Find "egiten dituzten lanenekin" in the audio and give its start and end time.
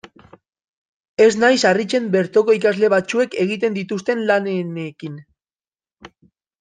3.45-5.21